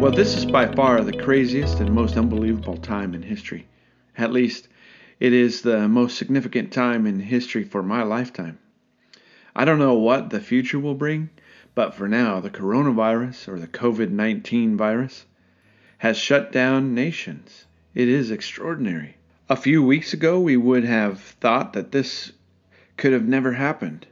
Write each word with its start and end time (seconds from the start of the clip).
Well, 0.00 0.12
this 0.16 0.36
is 0.36 0.46
by 0.46 0.66
far 0.74 1.02
the 1.02 1.12
craziest 1.12 1.80
and 1.80 1.92
most 1.92 2.16
unbelievable 2.16 2.76
time 2.76 3.14
in 3.14 3.22
history. 3.22 3.66
At 4.16 4.32
least, 4.32 4.68
it 5.20 5.32
is 5.32 5.62
the 5.62 5.86
most 5.88 6.16
significant 6.16 6.72
time 6.72 7.06
in 7.06 7.20
history 7.20 7.64
for 7.64 7.82
my 7.82 8.02
lifetime. 8.02 8.58
I 9.54 9.64
don't 9.64 9.78
know 9.78 9.94
what 9.94 10.30
the 10.30 10.40
future 10.40 10.78
will 10.78 10.94
bring, 10.94 11.30
but 11.74 11.94
for 11.94 12.08
now, 12.08 12.40
the 12.40 12.48
coronavirus, 12.48 13.48
or 13.48 13.58
the 13.58 13.66
COVID 13.66 14.10
19 14.10 14.76
virus, 14.76 15.26
has 15.98 16.16
shut 16.16 16.52
down 16.52 16.94
nations. 16.94 17.66
It 17.94 18.08
is 18.08 18.30
extraordinary. 18.30 19.16
A 19.48 19.56
few 19.56 19.82
weeks 19.82 20.12
ago, 20.12 20.40
we 20.40 20.56
would 20.56 20.84
have 20.84 21.20
thought 21.20 21.72
that 21.74 21.92
this 21.92 22.32
could 22.96 23.12
have 23.12 23.26
never 23.26 23.52
happened. 23.52 24.06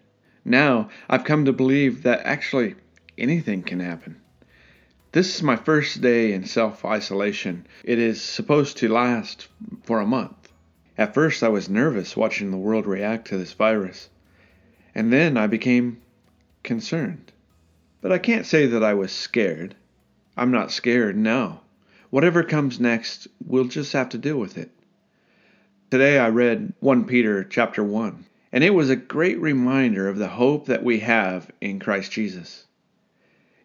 Now, 0.48 0.90
I've 1.10 1.24
come 1.24 1.44
to 1.46 1.52
believe 1.52 2.04
that 2.04 2.20
actually 2.24 2.76
anything 3.18 3.64
can 3.64 3.80
happen. 3.80 4.20
This 5.10 5.34
is 5.34 5.42
my 5.42 5.56
first 5.56 6.00
day 6.00 6.32
in 6.32 6.45
self 6.45 6.84
isolation. 6.84 7.66
It 7.82 7.98
is 7.98 8.22
supposed 8.22 8.77
to 8.77 8.88
last 8.88 9.48
for 9.82 9.98
a 9.98 10.06
month. 10.06 10.52
At 10.96 11.14
first, 11.14 11.42
I 11.42 11.48
was 11.48 11.69
nervous 11.69 12.16
watching 12.16 12.52
the 12.52 12.56
world 12.56 12.86
react 12.86 13.27
to 13.27 13.36
this 13.38 13.55
virus, 13.55 14.09
and 14.95 15.12
then 15.12 15.36
I 15.36 15.48
became 15.48 16.00
concerned. 16.62 17.33
But 18.00 18.12
I 18.12 18.19
can't 18.19 18.47
say 18.47 18.66
that 18.66 18.84
I 18.84 18.94
was 18.94 19.10
scared. 19.10 19.74
I'm 20.36 20.52
not 20.52 20.70
scared 20.70 21.16
now. 21.16 21.62
Whatever 22.10 22.44
comes 22.44 22.78
next, 22.78 23.27
we'll 23.44 23.64
just 23.64 23.92
have 23.94 24.10
to 24.10 24.19
deal 24.19 24.38
with 24.38 24.56
it. 24.58 24.70
Today 25.91 26.20
I 26.20 26.28
read 26.28 26.72
1 26.78 27.05
Peter 27.06 27.42
chapter 27.42 27.83
1, 27.83 28.27
and 28.52 28.62
it 28.62 28.74
was 28.74 28.91
a 28.91 28.96
great 28.96 29.41
reminder 29.41 30.09
of 30.09 30.18
the 30.18 30.28
hope 30.28 30.66
that 30.66 30.84
we 30.84 31.00
have 31.00 31.50
in 31.60 31.78
Christ 31.78 32.12
Jesus. 32.12 32.66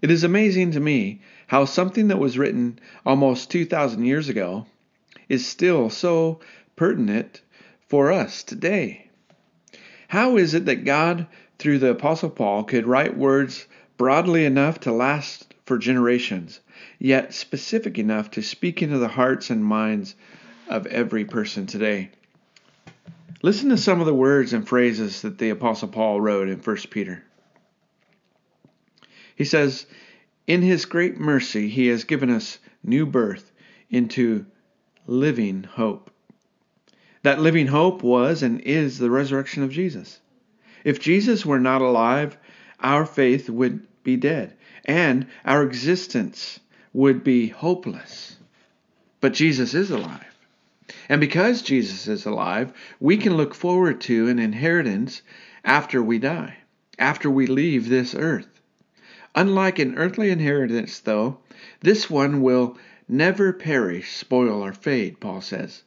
It 0.01 0.09
is 0.09 0.23
amazing 0.23 0.71
to 0.71 0.79
me 0.79 1.21
how 1.47 1.65
something 1.65 2.07
that 2.07 2.19
was 2.19 2.37
written 2.37 2.79
almost 3.05 3.51
2,000 3.51 4.03
years 4.03 4.29
ago 4.29 4.65
is 5.29 5.45
still 5.45 5.89
so 5.89 6.39
pertinent 6.75 7.41
for 7.87 8.11
us 8.11 8.43
today. 8.43 9.09
How 10.07 10.37
is 10.37 10.53
it 10.53 10.65
that 10.65 10.85
God, 10.85 11.27
through 11.59 11.79
the 11.79 11.91
Apostle 11.91 12.29
Paul, 12.29 12.63
could 12.63 12.87
write 12.87 13.15
words 13.15 13.67
broadly 13.97 14.45
enough 14.45 14.79
to 14.81 14.91
last 14.91 15.53
for 15.65 15.77
generations, 15.77 16.59
yet 16.99 17.33
specific 17.33 17.99
enough 17.99 18.31
to 18.31 18.41
speak 18.41 18.81
into 18.81 18.97
the 18.97 19.07
hearts 19.07 19.49
and 19.49 19.63
minds 19.63 20.15
of 20.67 20.87
every 20.87 21.23
person 21.25 21.67
today? 21.67 22.09
Listen 23.43 23.69
to 23.69 23.77
some 23.77 23.99
of 23.99 24.05
the 24.05 24.13
words 24.13 24.53
and 24.53 24.67
phrases 24.67 25.23
that 25.23 25.37
the 25.37 25.49
Apostle 25.49 25.87
Paul 25.87 26.21
wrote 26.21 26.47
in 26.47 26.59
1 26.59 26.75
Peter. 26.89 27.23
He 29.35 29.45
says, 29.45 29.85
In 30.45 30.61
his 30.61 30.85
great 30.85 31.19
mercy, 31.19 31.67
he 31.67 31.87
has 31.87 32.03
given 32.03 32.29
us 32.29 32.59
new 32.83 33.05
birth 33.05 33.51
into 33.89 34.45
living 35.07 35.63
hope. 35.63 36.11
That 37.23 37.41
living 37.41 37.67
hope 37.67 38.03
was 38.03 38.43
and 38.43 38.61
is 38.61 38.97
the 38.97 39.09
resurrection 39.09 39.63
of 39.63 39.71
Jesus. 39.71 40.19
If 40.83 40.99
Jesus 40.99 41.45
were 41.45 41.59
not 41.59 41.81
alive, 41.81 42.37
our 42.79 43.05
faith 43.05 43.49
would 43.49 43.87
be 44.03 44.17
dead 44.17 44.55
and 44.85 45.27
our 45.45 45.63
existence 45.63 46.59
would 46.93 47.23
be 47.23 47.47
hopeless. 47.47 48.37
But 49.19 49.33
Jesus 49.33 49.73
is 49.73 49.91
alive. 49.91 50.30
And 51.11 51.19
because 51.19 51.61
Jesus 51.61 52.07
is 52.07 52.25
alive, 52.25 52.71
we 53.01 53.17
can 53.17 53.35
look 53.35 53.53
forward 53.53 53.99
to 53.99 54.29
an 54.29 54.39
inheritance 54.39 55.21
after 55.65 56.01
we 56.01 56.19
die, 56.19 56.59
after 56.97 57.29
we 57.29 57.47
leave 57.47 57.89
this 57.89 58.15
earth. 58.15 58.61
Unlike 59.35 59.79
an 59.79 59.97
earthly 59.97 60.29
inheritance, 60.29 61.01
though, 61.01 61.39
this 61.81 62.09
one 62.09 62.41
will 62.41 62.77
never 63.09 63.51
perish, 63.51 64.13
spoil, 64.13 64.63
or 64.63 64.71
fade, 64.71 65.19
Paul 65.19 65.41
says. 65.41 65.83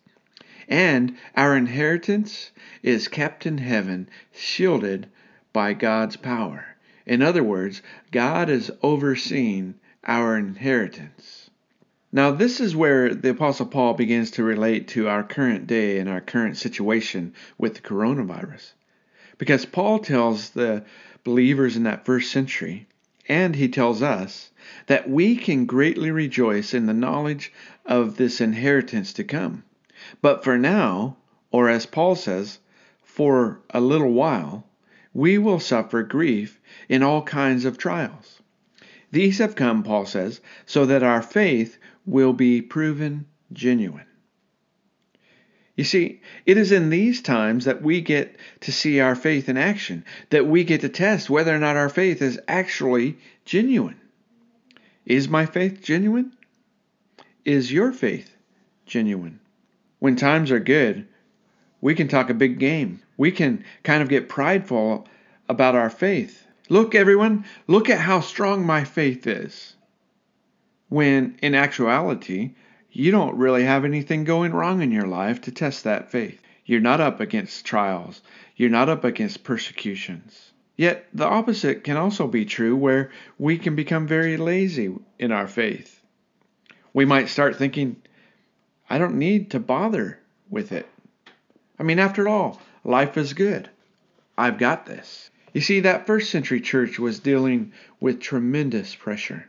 And 0.68 1.16
our 1.34 1.56
inheritance 1.56 2.50
is 2.82 3.08
kept 3.08 3.46
in 3.46 3.56
heaven, 3.56 4.10
shielded 4.30 5.06
by 5.54 5.72
God's 5.72 6.16
power. 6.16 6.76
In 7.06 7.22
other 7.22 7.42
words, 7.42 7.80
God 8.10 8.50
is 8.50 8.70
overseeing 8.82 9.76
our 10.06 10.36
inheritance. 10.36 11.43
Now, 12.14 12.30
this 12.30 12.60
is 12.60 12.76
where 12.76 13.12
the 13.12 13.30
Apostle 13.30 13.66
Paul 13.66 13.94
begins 13.94 14.30
to 14.30 14.44
relate 14.44 14.86
to 14.90 15.08
our 15.08 15.24
current 15.24 15.66
day 15.66 15.98
and 15.98 16.08
our 16.08 16.20
current 16.20 16.56
situation 16.56 17.34
with 17.58 17.74
the 17.74 17.80
coronavirus. 17.80 18.70
Because 19.36 19.66
Paul 19.66 19.98
tells 19.98 20.50
the 20.50 20.84
believers 21.24 21.76
in 21.76 21.82
that 21.82 22.06
first 22.06 22.30
century 22.30 22.86
and 23.28 23.56
he 23.56 23.66
tells 23.66 24.00
us 24.00 24.50
that 24.86 25.10
we 25.10 25.34
can 25.34 25.66
greatly 25.66 26.12
rejoice 26.12 26.72
in 26.72 26.86
the 26.86 26.94
knowledge 26.94 27.52
of 27.84 28.16
this 28.16 28.40
inheritance 28.40 29.12
to 29.14 29.24
come. 29.24 29.64
But 30.22 30.44
for 30.44 30.56
now, 30.56 31.16
or 31.50 31.68
as 31.68 31.84
Paul 31.84 32.14
says, 32.14 32.60
for 33.02 33.60
a 33.70 33.80
little 33.80 34.12
while, 34.12 34.68
we 35.12 35.36
will 35.36 35.58
suffer 35.58 36.04
grief 36.04 36.60
in 36.88 37.02
all 37.02 37.22
kinds 37.22 37.64
of 37.64 37.76
trials. 37.76 38.40
These 39.14 39.38
have 39.38 39.54
come, 39.54 39.84
Paul 39.84 40.06
says, 40.06 40.40
so 40.66 40.86
that 40.86 41.04
our 41.04 41.22
faith 41.22 41.78
will 42.04 42.32
be 42.32 42.60
proven 42.60 43.26
genuine. 43.52 44.06
You 45.76 45.84
see, 45.84 46.20
it 46.46 46.56
is 46.56 46.72
in 46.72 46.90
these 46.90 47.22
times 47.22 47.66
that 47.66 47.80
we 47.80 48.00
get 48.00 48.36
to 48.62 48.72
see 48.72 48.98
our 48.98 49.14
faith 49.14 49.48
in 49.48 49.56
action, 49.56 50.04
that 50.30 50.48
we 50.48 50.64
get 50.64 50.80
to 50.80 50.88
test 50.88 51.30
whether 51.30 51.54
or 51.54 51.60
not 51.60 51.76
our 51.76 51.88
faith 51.88 52.22
is 52.22 52.40
actually 52.48 53.16
genuine. 53.44 54.00
Is 55.06 55.28
my 55.28 55.46
faith 55.46 55.80
genuine? 55.80 56.32
Is 57.44 57.70
your 57.70 57.92
faith 57.92 58.34
genuine? 58.84 59.38
When 60.00 60.16
times 60.16 60.50
are 60.50 60.58
good, 60.58 61.06
we 61.80 61.94
can 61.94 62.08
talk 62.08 62.30
a 62.30 62.34
big 62.34 62.58
game. 62.58 63.00
We 63.16 63.30
can 63.30 63.64
kind 63.84 64.02
of 64.02 64.08
get 64.08 64.28
prideful 64.28 65.06
about 65.48 65.76
our 65.76 65.90
faith. 65.90 66.43
Look, 66.70 66.94
everyone, 66.94 67.44
look 67.66 67.90
at 67.90 68.00
how 68.00 68.20
strong 68.20 68.64
my 68.64 68.84
faith 68.84 69.26
is. 69.26 69.76
When 70.88 71.36
in 71.42 71.54
actuality, 71.54 72.54
you 72.90 73.10
don't 73.10 73.36
really 73.36 73.64
have 73.64 73.84
anything 73.84 74.24
going 74.24 74.52
wrong 74.52 74.80
in 74.80 74.90
your 74.90 75.06
life 75.06 75.42
to 75.42 75.50
test 75.50 75.84
that 75.84 76.10
faith. 76.10 76.40
You're 76.64 76.80
not 76.80 77.00
up 77.00 77.20
against 77.20 77.66
trials, 77.66 78.22
you're 78.56 78.70
not 78.70 78.88
up 78.88 79.04
against 79.04 79.44
persecutions. 79.44 80.52
Yet 80.76 81.06
the 81.12 81.26
opposite 81.26 81.84
can 81.84 81.98
also 81.98 82.26
be 82.26 82.46
true 82.46 82.74
where 82.74 83.10
we 83.38 83.58
can 83.58 83.76
become 83.76 84.06
very 84.06 84.38
lazy 84.38 84.94
in 85.18 85.32
our 85.32 85.46
faith. 85.46 86.00
We 86.94 87.04
might 87.04 87.28
start 87.28 87.56
thinking, 87.56 87.96
I 88.88 88.96
don't 88.98 89.18
need 89.18 89.50
to 89.50 89.60
bother 89.60 90.18
with 90.48 90.72
it. 90.72 90.88
I 91.78 91.82
mean, 91.82 91.98
after 91.98 92.26
all, 92.26 92.60
life 92.84 93.18
is 93.18 93.34
good. 93.34 93.68
I've 94.38 94.58
got 94.58 94.86
this. 94.86 95.30
You 95.54 95.60
see, 95.60 95.80
that 95.80 96.06
first 96.06 96.30
century 96.30 96.60
church 96.60 96.98
was 96.98 97.20
dealing 97.20 97.72
with 98.00 98.20
tremendous 98.20 98.94
pressure 98.94 99.46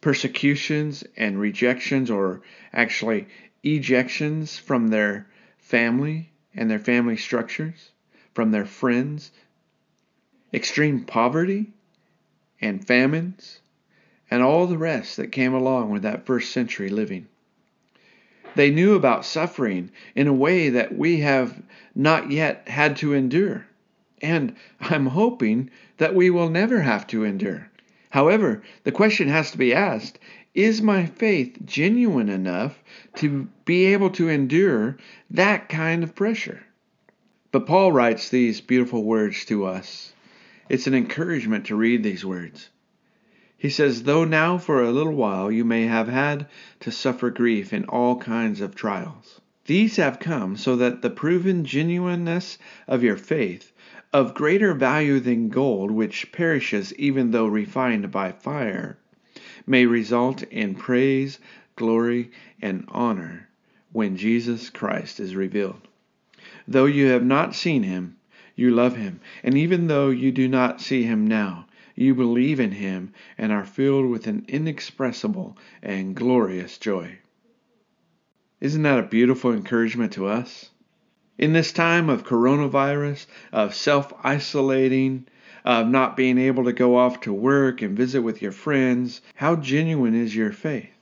persecutions 0.00 1.04
and 1.16 1.38
rejections, 1.38 2.10
or 2.10 2.42
actually 2.72 3.26
ejections 3.64 4.58
from 4.58 4.88
their 4.88 5.26
family 5.58 6.32
and 6.54 6.70
their 6.70 6.78
family 6.78 7.16
structures, 7.16 7.90
from 8.34 8.50
their 8.50 8.64
friends, 8.64 9.30
extreme 10.54 11.04
poverty 11.04 11.72
and 12.60 12.86
famines, 12.86 13.60
and 14.30 14.42
all 14.42 14.66
the 14.66 14.78
rest 14.78 15.16
that 15.16 15.32
came 15.32 15.54
along 15.54 15.90
with 15.90 16.02
that 16.02 16.26
first 16.26 16.52
century 16.52 16.88
living. 16.88 17.26
They 18.54 18.70
knew 18.70 18.94
about 18.94 19.24
suffering 19.24 19.90
in 20.14 20.28
a 20.28 20.32
way 20.32 20.68
that 20.70 20.96
we 20.96 21.20
have 21.20 21.62
not 21.94 22.30
yet 22.30 22.68
had 22.68 22.96
to 22.98 23.14
endure. 23.14 23.66
And 24.22 24.54
I'm 24.80 25.06
hoping 25.06 25.70
that 25.98 26.14
we 26.14 26.30
will 26.30 26.48
never 26.48 26.80
have 26.80 27.06
to 27.08 27.24
endure. 27.24 27.70
However, 28.10 28.62
the 28.84 28.92
question 28.92 29.28
has 29.28 29.50
to 29.50 29.58
be 29.58 29.74
asked 29.74 30.18
is 30.54 30.80
my 30.82 31.06
faith 31.06 31.58
genuine 31.64 32.28
enough 32.28 32.82
to 33.16 33.48
be 33.64 33.86
able 33.86 34.10
to 34.10 34.28
endure 34.28 34.98
that 35.30 35.68
kind 35.68 36.04
of 36.04 36.14
pressure? 36.14 36.62
But 37.50 37.66
Paul 37.66 37.90
writes 37.90 38.28
these 38.28 38.60
beautiful 38.60 39.02
words 39.02 39.44
to 39.46 39.64
us. 39.64 40.12
It's 40.68 40.86
an 40.86 40.94
encouragement 40.94 41.66
to 41.66 41.76
read 41.76 42.02
these 42.02 42.24
words. 42.24 42.68
He 43.56 43.70
says, 43.70 44.02
Though 44.02 44.24
now 44.24 44.58
for 44.58 44.82
a 44.82 44.90
little 44.90 45.14
while 45.14 45.50
you 45.50 45.64
may 45.64 45.86
have 45.86 46.08
had 46.08 46.46
to 46.80 46.90
suffer 46.90 47.30
grief 47.30 47.72
in 47.72 47.84
all 47.84 48.16
kinds 48.16 48.60
of 48.60 48.74
trials, 48.74 49.40
these 49.66 49.96
have 49.96 50.18
come 50.18 50.56
so 50.56 50.76
that 50.76 51.00
the 51.00 51.10
proven 51.10 51.64
genuineness 51.64 52.58
of 52.88 53.02
your 53.02 53.16
faith, 53.16 53.71
of 54.12 54.34
greater 54.34 54.74
value 54.74 55.20
than 55.20 55.48
gold, 55.48 55.90
which 55.90 56.32
perishes 56.32 56.94
even 56.94 57.30
though 57.30 57.46
refined 57.46 58.10
by 58.10 58.32
fire, 58.32 58.98
may 59.66 59.86
result 59.86 60.42
in 60.44 60.74
praise, 60.74 61.38
glory, 61.76 62.30
and 62.60 62.84
honor 62.88 63.48
when 63.92 64.16
Jesus 64.16 64.70
Christ 64.70 65.20
is 65.20 65.34
revealed. 65.34 65.88
Though 66.68 66.86
you 66.86 67.06
have 67.06 67.24
not 67.24 67.54
seen 67.54 67.82
him, 67.82 68.16
you 68.54 68.70
love 68.70 68.96
him, 68.96 69.20
and 69.42 69.56
even 69.56 69.86
though 69.86 70.10
you 70.10 70.32
do 70.32 70.48
not 70.48 70.80
see 70.80 71.02
him 71.02 71.26
now, 71.26 71.66
you 71.94 72.14
believe 72.14 72.58
in 72.58 72.72
Him 72.72 73.12
and 73.36 73.52
are 73.52 73.64
filled 73.64 74.08
with 74.08 74.26
an 74.26 74.44
inexpressible 74.48 75.56
and 75.82 76.16
glorious 76.16 76.78
joy. 76.78 77.18
Isn't 78.60 78.82
that 78.82 78.98
a 78.98 79.02
beautiful 79.02 79.52
encouragement 79.52 80.12
to 80.14 80.26
us? 80.26 80.70
In 81.42 81.54
this 81.54 81.72
time 81.72 82.08
of 82.08 82.24
coronavirus, 82.24 83.26
of 83.50 83.74
self 83.74 84.12
isolating, 84.22 85.26
of 85.64 85.88
not 85.88 86.16
being 86.16 86.38
able 86.38 86.62
to 86.66 86.72
go 86.72 86.96
off 86.96 87.18
to 87.22 87.32
work 87.32 87.82
and 87.82 87.96
visit 87.96 88.22
with 88.22 88.40
your 88.40 88.52
friends, 88.52 89.20
how 89.34 89.56
genuine 89.56 90.14
is 90.14 90.36
your 90.36 90.52
faith? 90.52 90.92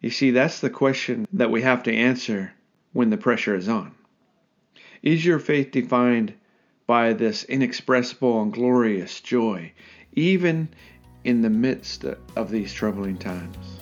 You 0.00 0.10
see, 0.10 0.30
that's 0.30 0.60
the 0.60 0.70
question 0.70 1.26
that 1.32 1.50
we 1.50 1.62
have 1.62 1.82
to 1.82 1.92
answer 1.92 2.52
when 2.92 3.10
the 3.10 3.16
pressure 3.16 3.56
is 3.56 3.68
on. 3.68 3.96
Is 5.02 5.26
your 5.26 5.40
faith 5.40 5.72
defined 5.72 6.34
by 6.86 7.14
this 7.14 7.42
inexpressible 7.42 8.40
and 8.42 8.52
glorious 8.52 9.20
joy, 9.20 9.72
even 10.12 10.68
in 11.24 11.42
the 11.42 11.50
midst 11.50 12.04
of 12.36 12.48
these 12.48 12.72
troubling 12.72 13.16
times? 13.16 13.73